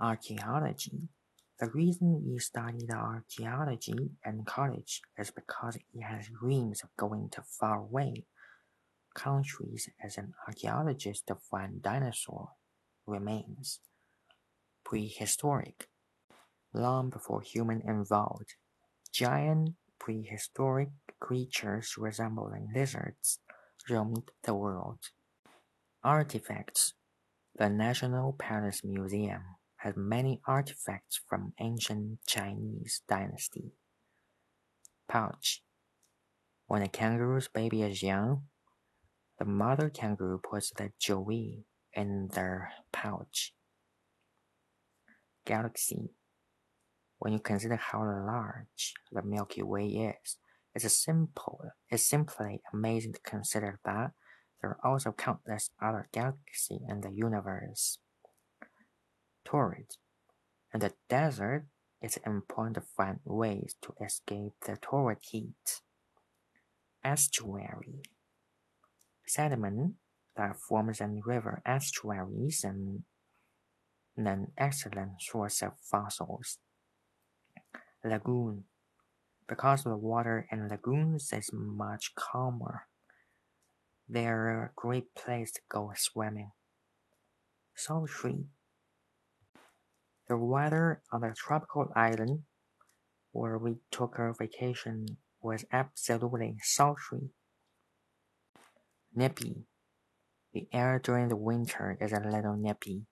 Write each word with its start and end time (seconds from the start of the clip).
Archaeology. 0.00 1.08
The 1.60 1.70
reason 1.70 2.24
we 2.26 2.40
study 2.40 2.84
the 2.84 2.96
archaeology 2.96 4.10
in 4.26 4.44
college 4.44 5.00
is 5.16 5.30
because 5.30 5.76
it 5.76 6.02
has 6.02 6.28
dreams 6.40 6.82
of 6.82 6.90
going 6.96 7.28
to 7.30 7.42
faraway 7.42 8.24
countries 9.14 9.88
as 10.02 10.18
an 10.18 10.34
archaeologist 10.48 11.28
to 11.28 11.36
find 11.36 11.80
dinosaur 11.80 12.50
remains. 13.06 13.78
Prehistoric. 14.84 15.88
Long 16.72 17.08
before 17.08 17.40
human 17.40 17.80
evolved, 17.86 18.54
giant 19.12 19.74
prehistoric 20.00 20.90
creatures 21.20 21.94
resembling 21.96 22.66
lizards 22.74 23.38
roamed 23.88 24.32
the 24.42 24.54
world. 24.54 24.98
Artifacts. 26.02 26.94
The 27.56 27.68
National 27.68 28.32
Palace 28.32 28.80
Museum 28.82 29.53
has 29.84 29.94
many 29.98 30.40
artifacts 30.46 31.20
from 31.28 31.52
ancient 31.60 32.18
Chinese 32.26 33.02
dynasty. 33.06 33.72
Pouch. 35.06 35.62
When 36.66 36.80
a 36.80 36.88
kangaroo's 36.88 37.48
baby 37.48 37.82
is 37.82 38.02
young, 38.02 38.44
the 39.38 39.44
mother 39.44 39.90
kangaroo 39.90 40.40
puts 40.42 40.70
the 40.70 40.90
joey 40.98 41.66
in 41.92 42.28
their 42.28 42.72
pouch. 42.94 43.52
Galaxy. 45.44 46.12
When 47.18 47.34
you 47.34 47.38
consider 47.38 47.76
how 47.76 48.04
large 48.04 48.94
the 49.12 49.22
Milky 49.22 49.62
Way 49.62 49.88
is, 49.88 50.38
it's 50.74 51.04
simple. 51.04 51.60
It's 51.90 52.08
simply 52.08 52.62
amazing 52.72 53.12
to 53.12 53.20
consider 53.20 53.80
that 53.84 54.12
there 54.62 54.70
are 54.70 54.78
also 54.82 55.12
countless 55.12 55.68
other 55.82 56.08
galaxies 56.10 56.80
in 56.88 57.02
the 57.02 57.10
universe 57.10 57.98
torrid. 59.44 59.96
In 60.72 60.80
the 60.80 60.92
desert, 61.08 61.66
it's 62.00 62.16
important 62.18 62.74
to 62.76 62.80
find 62.80 63.20
ways 63.24 63.74
to 63.82 63.94
escape 64.04 64.52
the 64.66 64.76
torrid 64.76 65.18
heat. 65.20 65.80
Estuary 67.04 68.02
sediment 69.26 69.94
that 70.36 70.56
forms 70.56 71.00
in 71.00 71.20
river 71.24 71.62
estuaries 71.64 72.64
and 72.64 73.04
an 74.16 74.52
excellent 74.56 75.20
source 75.20 75.62
of 75.62 75.72
fossils. 75.80 76.58
Lagoon 78.04 78.64
because 79.48 79.84
the 79.84 79.96
water 79.96 80.46
in 80.50 80.68
lagoons 80.68 81.32
is 81.32 81.50
much 81.52 82.14
calmer. 82.14 82.86
They're 84.08 84.64
a 84.64 84.70
great 84.74 85.14
place 85.14 85.52
to 85.52 85.60
go 85.68 85.92
swimming. 85.96 86.52
Sultry 87.74 88.46
the 90.28 90.36
weather 90.36 91.02
on 91.12 91.20
the 91.20 91.34
tropical 91.36 91.92
island 91.94 92.44
where 93.32 93.58
we 93.58 93.76
took 93.90 94.18
our 94.18 94.32
vacation 94.32 95.18
was 95.42 95.64
absolutely 95.72 96.56
sultry. 96.62 97.30
Nippy. 99.14 99.66
The 100.52 100.68
air 100.72 101.00
during 101.02 101.28
the 101.28 101.36
winter 101.36 101.98
is 102.00 102.12
a 102.12 102.20
little 102.20 102.56
nippy. 102.56 103.06